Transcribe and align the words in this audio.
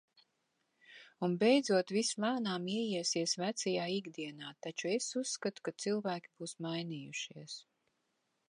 Un 1.27 1.33
beidzot 1.43 1.93
viss 1.97 2.09
lēnām 2.23 2.65
ieiesies 2.77 3.37
vecajā 3.43 3.85
ikdienā, 3.99 4.55
taču 4.67 4.93
es 4.95 5.13
uzskatu, 5.25 5.69
ka 5.69 5.77
cilvēki 5.85 6.37
būs 6.41 6.61
mainījušies. 6.69 7.61